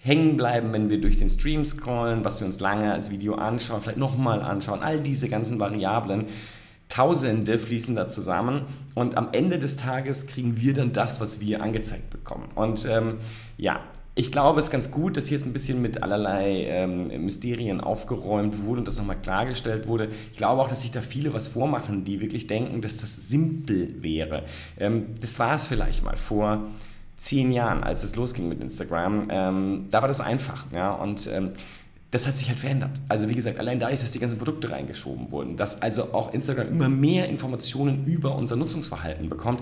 hängen 0.00 0.36
bleiben, 0.36 0.72
wenn 0.72 0.88
wir 0.88 1.00
durch 1.00 1.16
den 1.16 1.28
Stream 1.28 1.64
scrollen, 1.64 2.24
was 2.24 2.40
wir 2.40 2.46
uns 2.46 2.60
lange 2.60 2.92
als 2.92 3.10
Video 3.10 3.34
anschauen, 3.34 3.82
vielleicht 3.82 3.98
nochmal 3.98 4.40
anschauen, 4.40 4.80
all 4.80 5.00
diese 5.00 5.28
ganzen 5.28 5.60
Variablen 5.60 6.26
Tausende 6.88 7.58
fließen 7.58 7.94
da 7.96 8.06
zusammen 8.06 8.62
und 8.94 9.16
am 9.16 9.28
Ende 9.32 9.58
des 9.58 9.76
Tages 9.76 10.26
kriegen 10.26 10.56
wir 10.56 10.72
dann 10.72 10.92
das, 10.92 11.20
was 11.20 11.40
wir 11.40 11.62
angezeigt 11.62 12.10
bekommen. 12.10 12.48
Und 12.54 12.86
ähm, 12.90 13.18
ja, 13.58 13.80
ich 14.18 14.32
glaube, 14.32 14.58
es 14.58 14.66
ist 14.66 14.72
ganz 14.72 14.90
gut, 14.90 15.16
dass 15.16 15.28
hier 15.28 15.38
jetzt 15.38 15.46
ein 15.46 15.52
bisschen 15.52 15.80
mit 15.80 16.02
allerlei 16.02 16.64
ähm, 16.66 17.06
Mysterien 17.22 17.80
aufgeräumt 17.80 18.64
wurde 18.64 18.80
und 18.80 18.88
das 18.88 18.98
nochmal 18.98 19.20
klargestellt 19.20 19.86
wurde. 19.86 20.08
Ich 20.32 20.38
glaube 20.38 20.60
auch, 20.60 20.66
dass 20.66 20.82
sich 20.82 20.90
da 20.90 21.02
viele 21.02 21.34
was 21.34 21.46
vormachen, 21.46 22.02
die 22.02 22.20
wirklich 22.20 22.48
denken, 22.48 22.80
dass 22.80 22.96
das 22.96 23.28
simpel 23.28 24.02
wäre. 24.02 24.42
Ähm, 24.76 25.14
das 25.20 25.38
war 25.38 25.54
es 25.54 25.66
vielleicht 25.66 26.02
mal 26.04 26.16
vor 26.16 26.66
zehn 27.16 27.52
Jahren, 27.52 27.84
als 27.84 28.02
es 28.02 28.16
losging 28.16 28.48
mit 28.48 28.60
Instagram. 28.60 29.28
Ähm, 29.30 29.86
da 29.90 30.00
war 30.00 30.08
das 30.08 30.20
einfach. 30.20 30.64
Ja? 30.74 30.90
Und 30.92 31.28
ähm, 31.32 31.52
das 32.10 32.26
hat 32.26 32.38
sich 32.38 32.48
halt 32.48 32.58
verändert. 32.58 32.92
Also 33.08 33.28
wie 33.28 33.34
gesagt, 33.34 33.58
allein 33.58 33.80
dadurch, 33.80 34.00
dass 34.00 34.12
die 34.12 34.18
ganzen 34.18 34.38
Produkte 34.38 34.70
reingeschoben 34.70 35.30
wurden, 35.30 35.56
dass 35.56 35.82
also 35.82 36.14
auch 36.14 36.32
Instagram 36.32 36.68
immer 36.68 36.88
mehr 36.88 37.28
Informationen 37.28 38.06
über 38.06 38.34
unser 38.34 38.56
Nutzungsverhalten 38.56 39.28
bekommt, 39.28 39.60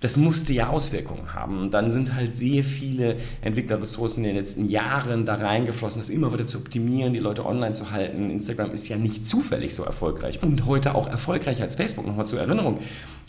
das 0.00 0.16
musste 0.16 0.52
ja 0.52 0.68
Auswirkungen 0.68 1.34
haben. 1.34 1.58
Und 1.58 1.74
dann 1.74 1.90
sind 1.90 2.14
halt 2.14 2.36
sehr 2.36 2.64
viele 2.64 3.16
Entwicklerressourcen 3.40 4.24
in 4.24 4.30
den 4.30 4.36
letzten 4.36 4.68
Jahren 4.68 5.24
da 5.24 5.36
reingeflossen, 5.36 6.00
das 6.00 6.10
immer 6.10 6.32
wieder 6.32 6.46
zu 6.46 6.58
optimieren, 6.58 7.14
die 7.14 7.18
Leute 7.18 7.46
online 7.46 7.72
zu 7.72 7.90
halten. 7.90 8.30
Instagram 8.30 8.72
ist 8.72 8.88
ja 8.88 8.96
nicht 8.96 9.26
zufällig 9.26 9.74
so 9.74 9.84
erfolgreich 9.84 10.42
und 10.42 10.66
heute 10.66 10.94
auch 10.94 11.08
erfolgreicher 11.08 11.62
als 11.62 11.76
Facebook. 11.76 12.06
Nochmal 12.06 12.26
zur 12.26 12.40
Erinnerung. 12.40 12.78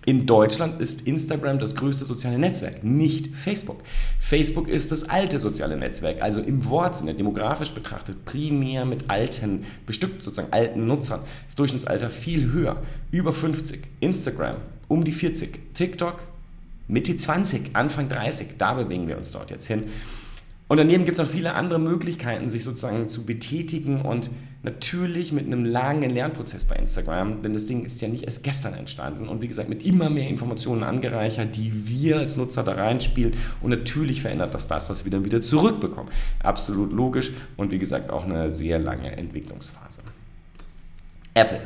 In 0.07 0.25
Deutschland 0.25 0.79
ist 0.79 1.01
Instagram 1.01 1.59
das 1.59 1.75
größte 1.75 2.05
soziale 2.05 2.39
Netzwerk, 2.39 2.81
nicht 2.81 3.27
Facebook. 3.35 3.81
Facebook 4.19 4.69
ist 4.69 4.89
das 4.89 5.09
alte 5.09 5.41
soziale 5.41 5.75
Netzwerk, 5.75 6.21
also 6.21 6.39
im 6.39 6.63
Wortsinne, 6.69 7.13
demografisch 7.13 7.73
betrachtet, 7.73 8.23
primär 8.23 8.85
mit 8.85 9.09
alten, 9.09 9.65
bestückt 9.85 10.21
sozusagen 10.23 10.53
alten 10.53 10.87
Nutzern. 10.87 11.19
Das 11.47 11.57
Durchschnittsalter 11.57 12.09
viel 12.09 12.53
höher, 12.53 12.81
über 13.11 13.33
50. 13.33 13.81
Instagram 13.99 14.55
um 14.87 15.03
die 15.03 15.11
40. 15.11 15.73
TikTok 15.73 16.21
Mitte 16.87 17.17
20, 17.17 17.71
Anfang 17.75 18.07
30, 18.07 18.51
da 18.57 18.75
bewegen 18.75 19.09
wir 19.09 19.17
uns 19.17 19.33
dort 19.33 19.51
jetzt 19.51 19.67
hin. 19.67 19.83
Und 20.69 20.77
daneben 20.77 21.03
gibt 21.03 21.19
es 21.19 21.25
auch 21.25 21.29
viele 21.29 21.53
andere 21.53 21.79
Möglichkeiten, 21.79 22.49
sich 22.49 22.63
sozusagen 22.63 23.09
zu 23.09 23.25
betätigen 23.25 24.03
und 24.03 24.29
natürlich 24.67 25.31
mit 25.31 25.45
einem 25.45 25.63
langen 25.63 26.09
Lernprozess 26.09 26.65
bei 26.65 26.75
Instagram, 26.75 27.41
denn 27.41 27.53
das 27.53 27.67
Ding 27.67 27.85
ist 27.85 28.01
ja 28.01 28.09
nicht 28.09 28.25
erst 28.25 28.43
gestern 28.43 28.73
entstanden 28.73 29.29
und 29.29 29.41
wie 29.41 29.47
gesagt 29.47 29.69
mit 29.69 29.85
immer 29.85 30.09
mehr 30.09 30.27
Informationen 30.27 30.83
angereichert, 30.83 31.55
die 31.55 31.71
wir 31.87 32.17
als 32.17 32.35
Nutzer 32.35 32.63
da 32.63 32.73
reinspielen 32.73 33.33
und 33.61 33.69
natürlich 33.69 34.21
verändert 34.21 34.53
das 34.53 34.67
das, 34.67 34.89
was 34.89 35.05
wir 35.05 35.11
dann 35.11 35.23
wieder 35.23 35.39
zurückbekommen. 35.39 36.11
Absolut 36.43 36.91
logisch 36.91 37.31
und 37.55 37.71
wie 37.71 37.79
gesagt 37.79 38.09
auch 38.09 38.25
eine 38.25 38.53
sehr 38.53 38.77
lange 38.77 39.15
Entwicklungsphase. 39.15 39.99
Apple. 41.33 41.61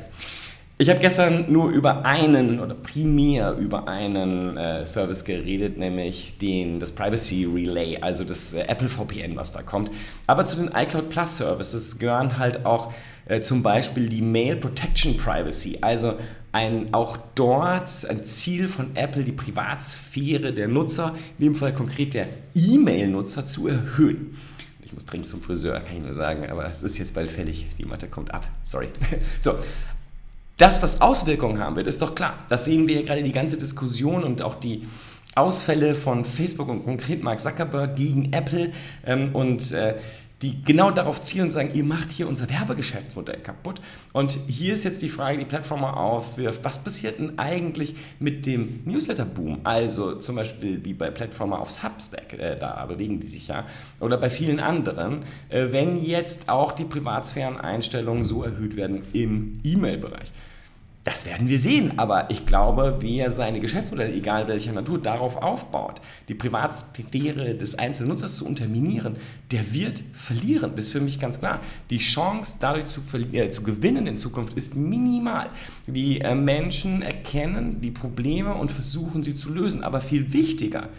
Ich 0.82 0.90
habe 0.90 1.00
gestern 1.00 1.46
nur 1.48 1.70
über 1.70 2.06
einen 2.06 2.60
oder 2.60 2.74
primär 2.74 3.56
über 3.56 3.88
einen 3.88 4.58
äh, 4.58 4.84
Service 4.84 5.24
geredet, 5.24 5.78
nämlich 5.78 6.40
den, 6.40 6.80
das 6.80 6.92
Privacy 6.92 7.46
Relay, 7.46 8.00
also 8.02 8.24
das 8.24 8.54
äh, 8.54 8.62
Apple 8.62 8.90
VPN, 8.90 9.36
was 9.36 9.52
da 9.52 9.62
kommt. 9.62 9.92
Aber 10.26 10.44
zu 10.44 10.56
den 10.56 10.72
iCloud 10.74 11.10
Plus 11.10 11.38
Services 11.38 12.00
gehören 12.00 12.40
halt 12.40 12.66
auch 12.66 12.92
äh, 13.28 13.42
zum 13.42 13.62
Beispiel 13.62 14.10
die 14.10 14.24
Mail 14.24 14.56
Protection 14.56 15.16
Privacy, 15.18 15.78
also 15.82 16.16
ein, 16.52 16.92
auch 16.96 17.16
dort 17.36 18.04
ein 18.10 18.26
Ziel 18.26 18.68
von 18.68 18.96
Apple, 18.96 19.24
die 19.24 19.34
Privatsphäre 19.34 20.52
der 20.52 20.68
Nutzer, 20.68 21.14
in 21.38 21.46
dem 21.46 21.56
Fall 21.56 21.76
konkret 21.76 22.16
der 22.16 22.26
E-Mail-Nutzer, 22.56 23.46
zu 23.46 23.68
erhöhen. 23.68 24.36
Ich 24.84 24.94
muss 24.94 25.06
dringend 25.06 25.28
zum 25.28 25.42
Friseur, 25.42 25.80
kann 25.80 25.98
ich 25.98 26.04
nur 26.04 26.16
sagen, 26.16 26.50
aber 26.50 26.66
es 26.66 26.82
ist 26.82 26.98
jetzt 26.98 27.14
bald 27.14 27.30
fällig. 27.30 27.68
Die 27.78 27.86
Matte 27.86 28.08
kommt 28.08 28.34
ab. 28.34 28.48
Sorry. 28.64 28.90
So, 29.40 29.54
dass 30.62 30.80
das 30.80 31.02
Auswirkungen 31.02 31.60
haben 31.60 31.76
wird, 31.76 31.88
ist 31.88 32.04
doch 32.04 32.14
klar. 32.14 32.36
Das 32.48 32.66
sehen 32.66 32.88
wir 32.88 32.98
ja 32.98 33.02
gerade 33.02 33.24
die 33.24 33.32
ganze 33.32 33.58
Diskussion 33.58 34.24
und 34.24 34.44
auch 34.44 34.54
die 34.54 34.88
Ausfälle 35.34 35.96
von 35.96 36.24
Facebook 36.24 36.70
und 36.70 36.86
konkret 36.86 37.24
Mark 37.24 37.42
Zuckerberg 37.42 37.96
gegen 37.96 38.32
Apple 38.32 38.72
ähm, 39.04 39.34
und 39.34 39.72
äh, 39.72 39.96
die 40.44 40.64
genau 40.64 40.92
darauf 40.92 41.20
zielen 41.22 41.46
und 41.46 41.52
sagen, 41.52 41.72
ihr 41.74 41.84
macht 41.84 42.12
hier 42.12 42.28
unser 42.28 42.48
Werbegeschäftsmodell 42.48 43.40
kaputt. 43.40 43.82
Und 44.14 44.38
hier 44.48 44.76
ist 44.76 44.84
jetzt 44.84 45.02
die 45.02 45.10
Frage, 45.10 45.40
die 45.40 45.46
Plattform 45.46 45.84
aufwirft, 45.84 46.64
was 46.64 46.84
passiert 46.84 47.18
denn 47.18 47.40
eigentlich 47.40 47.96
mit 48.20 48.46
dem 48.46 48.82
Newsletter-Boom? 48.86 49.62
Also 49.64 50.16
zum 50.16 50.36
Beispiel 50.36 50.86
wie 50.86 50.94
bei 50.94 51.10
Plattformen 51.10 51.54
auf 51.54 51.72
Substack, 51.72 52.34
äh, 52.34 52.56
da 52.60 52.86
bewegen 52.86 53.20
die 53.20 53.28
sich 53.28 53.48
ja, 53.48 53.66
oder 54.00 54.18
bei 54.18 54.30
vielen 54.30 54.60
anderen, 54.60 55.24
äh, 55.50 55.68
wenn 55.72 55.98
jetzt 55.98 56.50
auch 56.50 56.72
die 56.72 56.86
Privatsphären-Einstellungen 56.86 58.24
so 58.24 58.44
erhöht 58.44 58.76
werden 58.76 59.02
im 59.14 59.60
E-Mail-Bereich. 59.64 60.32
Das 61.04 61.26
werden 61.26 61.50
wir 61.50 61.60
sehen, 61.60 61.98
aber 61.98 62.30
ich 62.30 62.46
glaube, 62.46 62.98
wer 63.00 63.32
seine 63.32 63.60
Geschäftsmodelle, 63.60 64.14
egal 64.14 64.48
welcher 64.48 64.72
Natur, 64.72 65.02
darauf 65.02 65.36
aufbaut, 65.38 66.00
die 66.28 66.36
Privatsphäre 66.36 67.56
des 67.56 67.74
einzelnen 67.80 68.10
Nutzers 68.10 68.38
zu 68.38 68.46
unterminieren, 68.46 69.16
der 69.50 69.74
wird 69.74 70.04
verlieren. 70.14 70.74
Das 70.76 70.86
ist 70.86 70.92
für 70.92 71.00
mich 71.00 71.20
ganz 71.20 71.40
klar. 71.40 71.60
Die 71.90 71.98
Chance, 71.98 72.58
dadurch 72.60 72.86
zu, 72.86 73.02
äh, 73.34 73.50
zu 73.50 73.64
gewinnen 73.64 74.06
in 74.06 74.16
Zukunft, 74.16 74.54
ist 74.56 74.76
minimal. 74.76 75.50
Die 75.88 76.22
äh, 76.22 76.36
Menschen 76.36 77.02
erkennen 77.02 77.82
die 77.82 77.92
Probleme 77.92 78.54
und 78.54 78.72
versuchen 78.72 79.24
sie 79.24 79.34
zu 79.34 79.52
lösen. 79.52 79.84
Aber 79.84 80.02
viel 80.02 80.34
wichtiger, 80.34 80.90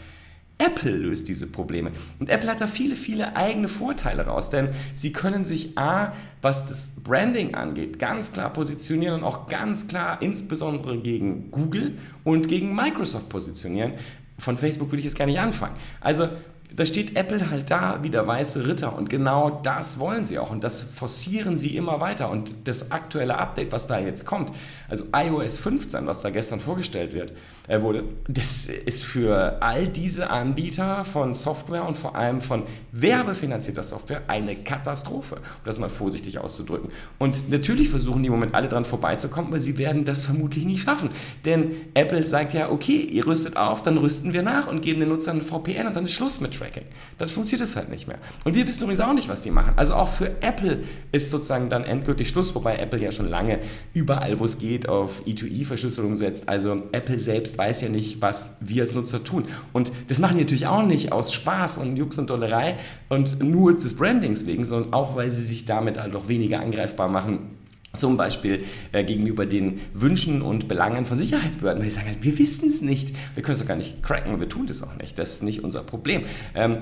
Apple 0.59 0.93
löst 0.93 1.29
diese 1.29 1.47
Probleme. 1.47 1.93
Und 2.19 2.29
Apple 2.29 2.49
hat 2.51 2.61
da 2.61 2.67
viele, 2.67 2.95
viele 2.95 3.37
eigene 3.37 3.69
Vorteile 3.69 4.27
raus, 4.27 4.51
denn 4.51 4.69
sie 4.95 5.13
können 5.13 5.45
sich 5.45 5.77
A, 5.77 6.13
was 6.41 6.67
das 6.67 6.97
Branding 7.03 7.55
angeht, 7.55 7.99
ganz 7.99 8.33
klar 8.33 8.53
positionieren 8.53 9.17
und 9.17 9.25
auch 9.25 9.47
ganz 9.47 9.89
klar 9.89 10.23
insbesondere 10.23 10.99
gegen 10.99 11.51
Google 11.51 11.99
und 12.25 12.49
gegen 12.49 12.75
Microsoft 12.75 13.29
positionieren. 13.29 13.95
Von 14.39 14.57
Facebook 14.57 14.93
will 14.93 14.99
ich 14.99 15.05
jetzt 15.05 15.19
gar 15.19 15.27
nicht 15.27 15.41
anfangen. 15.41 15.75
Also 16.01 16.29
da 16.75 16.87
steht 16.87 17.17
Apple 17.17 17.51
halt 17.51 17.71
da 17.71 17.99
wie 18.03 18.11
der 18.11 18.27
weiße 18.27 18.67
Ritter 18.67 18.97
und 18.97 19.11
genau 19.11 19.51
das 19.51 19.99
wollen 19.99 20.25
sie 20.25 20.39
auch 20.39 20.51
und 20.51 20.65
das 20.65 20.83
forcieren 20.83 21.59
sie 21.59 21.77
immer 21.77 22.01
weiter 22.01 22.31
und 22.31 22.55
das 22.65 22.91
aktuelle 22.91 23.39
Update, 23.39 23.73
was 23.73 23.87
da 23.87 23.99
jetzt 23.99 24.25
kommt, 24.25 24.53
also 24.89 25.05
iOS 25.15 25.59
15, 25.59 26.07
was 26.07 26.23
da 26.23 26.31
gestern 26.31 26.61
vorgestellt 26.61 27.13
wird, 27.13 27.33
äh, 27.73 27.81
wurde, 27.81 28.05
das 28.29 28.67
ist 28.67 29.05
für 29.05 29.63
all 29.63 29.87
diese 29.87 30.29
Anbieter 30.29 31.05
von 31.05 31.33
Software 31.33 31.87
und 31.87 31.97
vor 31.97 32.15
allem 32.15 32.43
von 32.43 32.65
werbefinanzierter 32.93 33.83
Software 33.83 34.23
eine 34.29 34.57
Katastrophe, 34.57 35.37
um 35.37 35.65
das 35.65 35.79
mal 35.79 35.89
vorsichtig 35.89 36.39
auszudrücken. 36.39 36.91
Und 37.19 37.51
natürlich 37.51 37.89
versuchen 37.89 38.23
die 38.23 38.27
im 38.27 38.33
Moment 38.35 38.55
alle 38.55 38.69
dran 38.69 38.85
vorbeizukommen, 38.85 39.51
weil 39.53 39.63
sie 39.63 39.79
werden 39.79 40.05
das 40.05 40.23
vermutlich 40.23 40.67
nicht 40.67 40.83
schaffen, 40.83 41.11
denn 41.47 41.73
Apple 41.95 42.27
sagt 42.27 42.53
ja, 42.53 42.71
okay, 42.71 43.01
ihr 43.11 43.27
rüstet 43.27 43.57
auf, 43.57 43.83
dann 43.83 43.97
rüsten 43.97 44.35
wir 44.35 44.43
nach 44.43 44.67
und 44.67 44.83
geben 44.83 45.01
den 45.01 45.09
Nutzern 45.09 45.39
ein 45.39 45.43
VPN 45.43 45.87
und 45.87 45.97
dann 45.97 46.05
ist 46.05 46.13
Schluss 46.13 46.41
mit 46.41 46.55
Tracking. 46.55 46.85
Dann 47.17 47.29
funktioniert 47.29 47.67
es 47.67 47.75
halt 47.75 47.89
nicht 47.89 48.07
mehr. 48.07 48.19
Und 48.45 48.55
wir 48.55 48.67
wissen 48.67 48.83
übrigens 48.83 49.01
auch 49.01 49.15
nicht, 49.15 49.31
was 49.31 49.41
die 49.41 49.51
machen. 49.51 49.73
Also 49.77 49.95
auch 49.95 50.09
für 50.09 50.43
Apple 50.43 50.81
ist 51.11 51.31
sozusagen 51.31 51.71
dann 51.71 51.85
endgültig 51.85 52.29
Schluss, 52.29 52.55
wobei 52.55 52.77
Apple 52.77 53.01
ja 53.01 53.13
schon 53.13 53.29
lange 53.29 53.61
überall, 53.95 54.39
wo 54.39 54.45
es 54.45 54.59
geht, 54.59 54.89
auf 54.89 55.23
E2E-Verschlüsselung 55.27 56.17
setzt. 56.17 56.49
Also 56.51 56.83
Apple 56.93 57.19
selbst 57.19 57.62
weiß 57.63 57.81
ja 57.83 57.89
nicht, 57.89 58.21
was 58.21 58.57
wir 58.61 58.83
als 58.83 58.93
Nutzer 58.93 59.23
tun. 59.23 59.47
Und 59.73 59.93
das 60.09 60.19
machen 60.19 60.37
die 60.37 60.43
natürlich 60.43 60.67
auch 60.67 60.85
nicht 60.85 61.13
aus 61.13 61.33
Spaß 61.33 61.79
und 61.79 61.97
Jux 61.97 62.19
und 62.19 62.29
Dollerei 62.29 62.77
und 63.09 63.43
nur 63.43 63.77
des 63.77 63.95
Brandings 63.95 64.47
wegen, 64.47 64.65
sondern 64.65 64.93
auch, 64.93 65.15
weil 65.15 65.31
sie 65.31 65.43
sich 65.43 65.65
damit 65.65 65.99
halt 65.99 66.15
auch 66.17 66.29
weniger 66.29 66.61
angreifbar 66.61 67.09
machen 67.09 67.51
zum 67.95 68.17
Beispiel 68.17 68.65
äh, 68.93 69.05
gegenüber 69.05 69.45
den 69.45 69.83
Wünschen 69.93 70.41
und 70.41 70.67
Belangen 70.67 71.05
von 71.05 71.19
Sicherheitsbehörden, 71.19 71.83
weil 71.83 71.89
die 71.91 71.95
sagen 71.95 72.07
halt, 72.07 72.23
wir 72.23 72.39
wissen 72.39 72.71
es 72.71 72.81
nicht, 72.81 73.15
wir 73.35 73.43
können 73.43 73.53
es 73.53 73.61
doch 73.61 73.69
gar 73.69 73.77
nicht 73.77 74.03
cracken, 74.03 74.41
wir 74.41 74.49
tun 74.49 74.67
das 74.67 74.83
auch 74.83 74.97
nicht, 74.97 75.19
das 75.19 75.35
ist 75.35 75.43
nicht 75.43 75.63
unser 75.63 75.83
Problem. 75.83 76.23
Ähm, 76.55 76.79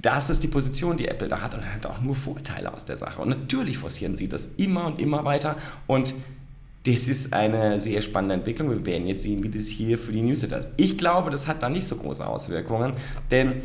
das 0.00 0.30
ist 0.30 0.42
die 0.42 0.48
Position, 0.48 0.96
die 0.96 1.06
Apple 1.06 1.28
da 1.28 1.40
hat 1.40 1.54
und 1.54 1.64
hat 1.64 1.86
auch 1.86 2.00
nur 2.00 2.16
Vorteile 2.16 2.74
aus 2.74 2.84
der 2.84 2.96
Sache. 2.96 3.22
Und 3.22 3.28
natürlich 3.28 3.78
forcieren 3.78 4.16
sie 4.16 4.28
das 4.28 4.46
immer 4.56 4.86
und 4.86 4.98
immer 4.98 5.24
weiter 5.24 5.54
und 5.86 6.12
das 6.84 7.06
ist 7.06 7.32
eine 7.32 7.80
sehr 7.80 8.02
spannende 8.02 8.34
Entwicklung. 8.34 8.70
Wir 8.70 8.84
werden 8.86 9.06
jetzt 9.06 9.22
sehen, 9.22 9.42
wie 9.42 9.48
das 9.48 9.68
hier 9.68 9.98
für 9.98 10.12
die 10.12 10.22
Newsletter 10.22 10.58
ist. 10.58 10.70
Ich 10.76 10.98
glaube, 10.98 11.30
das 11.30 11.46
hat 11.46 11.62
da 11.62 11.68
nicht 11.68 11.86
so 11.86 11.96
große 11.96 12.26
Auswirkungen, 12.26 12.94
denn 13.30 13.62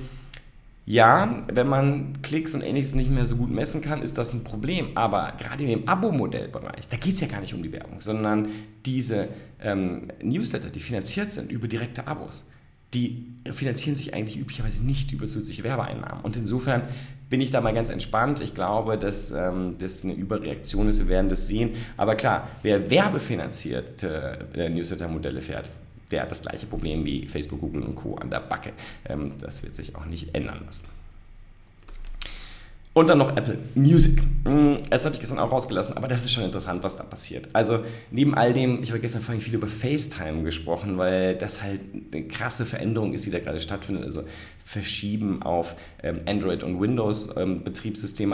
ja, 0.85 1.43
wenn 1.51 1.67
man 1.67 2.21
Klicks 2.21 2.55
und 2.55 2.61
ähnliches 2.61 2.95
nicht 2.95 3.09
mehr 3.09 3.25
so 3.25 3.35
gut 3.35 3.51
messen 3.51 3.81
kann, 3.81 4.01
ist 4.01 4.17
das 4.17 4.33
ein 4.33 4.45
Problem. 4.45 4.95
Aber 4.95 5.33
gerade 5.37 5.61
in 5.63 5.69
dem 5.69 5.87
Abo-Modellbereich, 5.89 6.87
da 6.87 6.95
geht 6.95 7.15
es 7.15 7.21
ja 7.21 7.27
gar 7.27 7.41
nicht 7.41 7.53
um 7.53 7.61
die 7.61 7.73
Werbung, 7.73 7.99
sondern 7.99 8.47
diese 8.85 9.27
ähm, 9.61 10.07
Newsletter, 10.23 10.69
die 10.69 10.79
finanziert 10.79 11.33
sind 11.33 11.51
über 11.51 11.67
direkte 11.67 12.07
Abos, 12.07 12.49
die 12.93 13.25
finanzieren 13.51 13.97
sich 13.97 14.13
eigentlich 14.13 14.39
üblicherweise 14.39 14.81
nicht 14.81 15.11
über 15.11 15.25
zusätzliche 15.25 15.65
Werbeeinnahmen. 15.65 16.23
Und 16.23 16.37
insofern 16.37 16.83
bin 17.29 17.41
ich 17.41 17.51
da 17.51 17.61
mal 17.61 17.73
ganz 17.73 17.89
entspannt. 17.89 18.39
Ich 18.41 18.55
glaube, 18.55 18.97
dass 18.97 19.31
ähm, 19.31 19.75
das 19.79 20.03
eine 20.03 20.13
Überreaktion 20.13 20.87
ist. 20.87 20.99
Wir 20.99 21.09
werden 21.09 21.29
das 21.29 21.47
sehen. 21.47 21.75
Aber 21.97 22.15
klar, 22.15 22.47
wer 22.63 22.89
werbefinanzierte 22.89 24.47
äh, 24.53 24.69
Newsletter-Modelle 24.69 25.41
fährt, 25.41 25.69
der 26.11 26.21
hat 26.21 26.31
das 26.31 26.41
gleiche 26.41 26.65
Problem 26.67 27.05
wie 27.05 27.27
Facebook, 27.27 27.59
Google 27.59 27.83
und 27.83 27.95
Co. 27.95 28.15
an 28.15 28.29
der 28.29 28.39
Backe. 28.39 28.71
Ähm, 29.07 29.33
das 29.39 29.63
wird 29.63 29.75
sich 29.75 29.95
auch 29.95 30.05
nicht 30.05 30.33
ändern 30.33 30.61
lassen. 30.65 30.96
Und 32.97 33.09
dann 33.09 33.19
noch 33.19 33.37
Apple 33.37 33.59
Music. 33.75 34.23
Das 34.89 35.05
habe 35.05 35.13
ich 35.13 35.21
gestern 35.21 35.37
auch 35.37 35.51
rausgelassen, 35.51 35.95
aber 35.95 36.07
das 36.07 36.25
ist 36.25 36.31
schon 36.31 36.45
interessant, 36.45 36.81
was 36.83 36.95
da 36.95 37.03
passiert. 37.03 37.47
Also 37.53 37.83
neben 38.09 38.33
all 38.33 38.53
dem, 38.53 38.81
ich 38.81 38.89
habe 38.89 38.99
gestern 38.99 39.21
vorhin 39.21 39.39
viel 39.39 39.53
über 39.53 39.67
FaceTime 39.67 40.41
gesprochen, 40.41 40.97
weil 40.97 41.35
das 41.35 41.61
halt 41.61 41.79
eine 42.11 42.23
krasse 42.23 42.65
Veränderung 42.65 43.13
ist, 43.13 43.23
die 43.27 43.29
da 43.29 43.37
gerade 43.37 43.59
stattfindet. 43.59 44.03
Also 44.03 44.23
Verschieben 44.65 45.43
auf 45.43 45.75
ähm, 46.01 46.21
Android 46.25 46.63
und 46.63 46.81
Windows 46.81 47.29
ähm, 47.37 47.61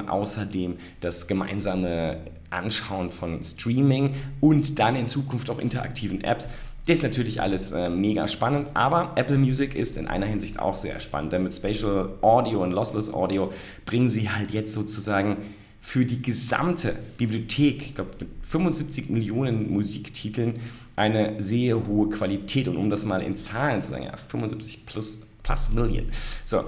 außerdem 0.07 0.77
das 1.01 1.27
gemeinsame 1.27 2.21
Anschauen 2.49 3.09
von 3.09 3.43
Streaming 3.43 4.15
und 4.39 4.79
dann 4.79 4.95
in 4.95 5.07
Zukunft 5.07 5.49
auch 5.49 5.59
interaktiven 5.59 6.23
Apps. 6.23 6.47
Das 6.85 6.97
ist 6.97 7.03
natürlich 7.03 7.41
alles 7.41 7.71
äh, 7.71 7.89
mega 7.89 8.27
spannend, 8.27 8.67
aber 8.73 9.13
Apple 9.15 9.37
Music 9.37 9.73
ist 9.73 9.95
in 9.95 10.07
einer 10.07 10.25
Hinsicht 10.25 10.59
auch 10.59 10.75
sehr 10.75 10.99
spannend, 10.99 11.31
denn 11.31 11.43
mit 11.43 11.53
Spatial 11.53 12.09
Audio 12.21 12.61
und 12.61 12.71
Lossless 12.71 13.13
Audio 13.13 13.53
bringen 13.85 14.09
sie 14.09 14.29
halt 14.29 14.51
jetzt 14.51 14.73
sozusagen 14.73 15.37
für 15.79 16.05
die 16.05 16.21
gesamte 16.21 16.95
Bibliothek, 17.17 17.81
ich 17.81 17.95
glaube 17.95 18.11
mit 18.19 18.29
75 18.41 19.09
Millionen 19.09 19.71
Musiktiteln, 19.71 20.53
eine 20.95 21.43
sehr 21.43 21.87
hohe 21.87 22.09
Qualität. 22.09 22.67
Und 22.67 22.77
um 22.77 22.89
das 22.89 23.03
mal 23.03 23.21
in 23.21 23.37
Zahlen 23.37 23.81
zu 23.81 23.91
sagen, 23.91 24.05
ja, 24.05 24.15
75 24.15 24.85
plus, 24.85 25.21
plus 25.43 25.69
Million. 25.71 26.05
So, 26.45 26.63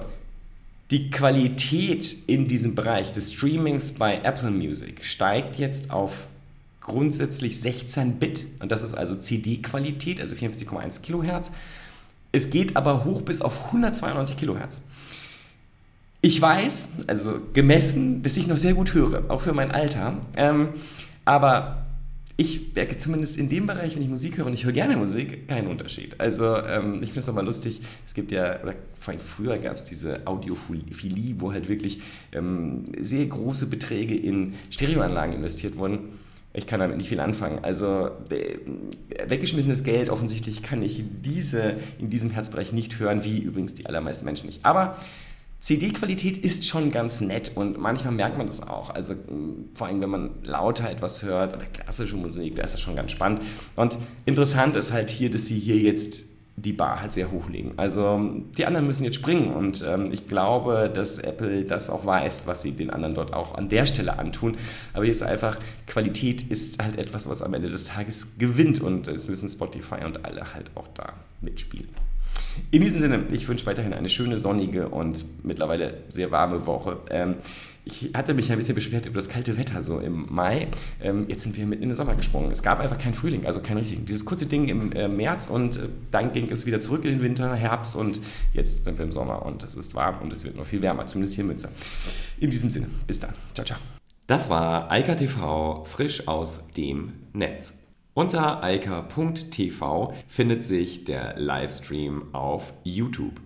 die 0.90 1.10
Qualität 1.10 2.14
in 2.26 2.46
diesem 2.46 2.74
Bereich 2.74 3.10
des 3.10 3.32
Streamings 3.32 3.92
bei 3.92 4.20
Apple 4.22 4.50
Music 4.50 5.04
steigt 5.04 5.58
jetzt 5.58 5.90
auf 5.90 6.26
grundsätzlich 6.86 7.60
16 7.60 8.18
Bit 8.18 8.46
und 8.60 8.70
das 8.70 8.82
ist 8.82 8.94
also 8.94 9.16
CD-Qualität, 9.16 10.20
also 10.20 10.34
54,1 10.34 11.02
Kilohertz. 11.02 11.50
Es 12.32 12.48
geht 12.48 12.76
aber 12.76 13.04
hoch 13.04 13.22
bis 13.22 13.40
auf 13.40 13.66
192 13.66 14.36
Kilohertz. 14.36 14.80
Ich 16.20 16.40
weiß, 16.40 16.88
also 17.08 17.40
gemessen, 17.52 18.22
dass 18.22 18.36
ich 18.36 18.46
noch 18.46 18.56
sehr 18.56 18.74
gut 18.74 18.94
höre, 18.94 19.30
auch 19.30 19.42
für 19.42 19.52
mein 19.52 19.70
Alter. 19.72 20.18
Ähm, 20.36 20.68
aber 21.24 21.86
ich 22.36 22.74
merke 22.74 22.98
zumindest 22.98 23.36
in 23.36 23.48
dem 23.48 23.66
Bereich, 23.66 23.96
wenn 23.96 24.02
ich 24.02 24.08
Musik 24.08 24.38
höre 24.38 24.46
und 24.46 24.52
ich 24.52 24.64
höre 24.64 24.72
gerne 24.72 24.96
Musik, 24.96 25.48
keinen 25.48 25.66
Unterschied. 25.66 26.20
Also 26.20 26.56
ähm, 26.56 27.02
ich 27.02 27.08
finde 27.08 27.20
es 27.20 27.26
nochmal 27.26 27.44
lustig, 27.44 27.80
es 28.06 28.14
gibt 28.14 28.30
ja, 28.30 28.62
oder 28.62 28.74
vor 28.94 29.12
allem 29.12 29.20
früher 29.20 29.58
gab 29.58 29.74
es 29.74 29.84
diese 29.84 30.26
Audiophilie, 30.26 31.34
wo 31.38 31.52
halt 31.52 31.68
wirklich 31.68 32.00
ähm, 32.32 32.84
sehr 33.00 33.26
große 33.26 33.66
Beträge 33.68 34.14
in 34.14 34.54
Stereoanlagen 34.70 35.34
investiert 35.34 35.76
wurden 35.76 36.25
ich 36.56 36.66
kann 36.66 36.80
damit 36.80 36.96
nicht 36.96 37.08
viel 37.08 37.20
anfangen. 37.20 37.62
Also 37.62 38.10
äh, 38.30 38.58
weggeschmissenes 39.26 39.84
Geld, 39.84 40.08
offensichtlich 40.08 40.62
kann 40.62 40.82
ich 40.82 41.04
diese 41.20 41.74
in 41.98 42.10
diesem 42.10 42.30
Herzbereich 42.30 42.72
nicht 42.72 42.98
hören, 42.98 43.24
wie 43.24 43.38
übrigens 43.38 43.74
die 43.74 43.86
allermeisten 43.86 44.24
Menschen 44.24 44.46
nicht. 44.46 44.64
Aber 44.64 44.96
CD-Qualität 45.60 46.38
ist 46.38 46.66
schon 46.66 46.90
ganz 46.90 47.20
nett 47.20 47.52
und 47.54 47.78
manchmal 47.78 48.14
merkt 48.14 48.38
man 48.38 48.46
das 48.46 48.62
auch. 48.62 48.90
Also 48.90 49.14
vor 49.74 49.86
allem, 49.86 50.00
wenn 50.00 50.10
man 50.10 50.30
lauter 50.44 50.90
etwas 50.90 51.22
hört 51.22 51.54
oder 51.54 51.64
klassische 51.66 52.16
Musik, 52.16 52.54
da 52.54 52.62
ist 52.62 52.72
das 52.72 52.80
schon 52.80 52.96
ganz 52.96 53.12
spannend. 53.12 53.42
Und 53.74 53.98
interessant 54.24 54.76
ist 54.76 54.92
halt 54.92 55.10
hier, 55.10 55.30
dass 55.30 55.46
sie 55.46 55.58
hier 55.58 55.76
jetzt 55.76 56.24
die 56.56 56.72
Bar 56.72 57.02
halt 57.02 57.12
sehr 57.12 57.30
hochlegen. 57.30 57.72
Also 57.76 58.18
die 58.56 58.64
anderen 58.64 58.86
müssen 58.86 59.04
jetzt 59.04 59.16
springen 59.16 59.52
und 59.52 59.84
ähm, 59.86 60.10
ich 60.10 60.26
glaube, 60.26 60.90
dass 60.92 61.18
Apple 61.18 61.64
das 61.64 61.90
auch 61.90 62.06
weiß, 62.06 62.46
was 62.46 62.62
sie 62.62 62.72
den 62.72 62.90
anderen 62.90 63.14
dort 63.14 63.34
auch 63.34 63.54
an 63.54 63.68
der 63.68 63.84
Stelle 63.84 64.18
antun. 64.18 64.56
Aber 64.94 65.04
hier 65.04 65.12
ist 65.12 65.22
einfach, 65.22 65.58
Qualität 65.86 66.42
ist 66.42 66.82
halt 66.82 66.96
etwas, 66.96 67.28
was 67.28 67.42
am 67.42 67.52
Ende 67.52 67.68
des 67.68 67.84
Tages 67.84 68.38
gewinnt 68.38 68.80
und 68.80 69.06
es 69.08 69.28
müssen 69.28 69.48
Spotify 69.48 70.04
und 70.04 70.24
alle 70.24 70.54
halt 70.54 70.70
auch 70.74 70.88
da 70.94 71.12
mitspielen. 71.42 71.88
In 72.70 72.80
diesem 72.80 72.96
Sinne, 72.96 73.24
ich 73.32 73.46
wünsche 73.48 73.66
weiterhin 73.66 73.92
eine 73.92 74.08
schöne, 74.08 74.38
sonnige 74.38 74.88
und 74.88 75.24
mittlerweile 75.44 75.98
sehr 76.08 76.30
warme 76.30 76.66
Woche. 76.66 76.98
Ähm, 77.10 77.34
ich 77.86 78.10
hatte 78.14 78.34
mich 78.34 78.50
ein 78.50 78.58
bisschen 78.58 78.74
beschwert 78.74 79.06
über 79.06 79.14
das 79.14 79.28
kalte 79.28 79.56
Wetter 79.56 79.80
so 79.82 80.00
im 80.00 80.26
Mai. 80.28 80.66
Ähm, 81.00 81.24
jetzt 81.28 81.44
sind 81.44 81.56
wir 81.56 81.66
mitten 81.66 81.84
in 81.84 81.90
den 81.90 81.94
Sommer 81.94 82.16
gesprungen. 82.16 82.50
Es 82.50 82.64
gab 82.64 82.80
einfach 82.80 82.98
keinen 82.98 83.14
Frühling, 83.14 83.46
also 83.46 83.60
keinen 83.60 83.78
richtigen. 83.78 84.04
Dieses 84.04 84.24
kurze 84.24 84.46
Ding 84.46 84.66
im 84.66 84.90
äh, 84.92 85.06
März 85.06 85.46
und 85.46 85.76
äh, 85.76 85.88
dann 86.10 86.32
ging 86.32 86.50
es 86.50 86.66
wieder 86.66 86.80
zurück 86.80 87.04
in 87.04 87.12
den 87.12 87.22
Winter, 87.22 87.54
Herbst 87.54 87.94
und 87.94 88.20
jetzt 88.52 88.84
sind 88.84 88.98
wir 88.98 89.04
im 89.04 89.12
Sommer 89.12 89.46
und 89.46 89.62
es 89.62 89.76
ist 89.76 89.94
warm 89.94 90.20
und 90.20 90.32
es 90.32 90.44
wird 90.44 90.56
noch 90.56 90.66
viel 90.66 90.82
wärmer, 90.82 91.06
zumindest 91.06 91.36
hier 91.36 91.42
in 91.42 91.48
Münster. 91.48 91.70
In 92.40 92.50
diesem 92.50 92.70
Sinne, 92.70 92.88
bis 93.06 93.20
dann. 93.20 93.30
Ciao, 93.54 93.64
ciao. 93.64 93.78
Das 94.26 94.50
war 94.50 94.90
Eika 94.90 95.14
TV 95.14 95.84
frisch 95.84 96.26
aus 96.26 96.72
dem 96.72 97.12
Netz. 97.32 97.78
Unter 98.14 98.64
eika.tv 98.64 100.12
findet 100.26 100.64
sich 100.64 101.04
der 101.04 101.38
Livestream 101.38 102.34
auf 102.34 102.72
YouTube. 102.82 103.45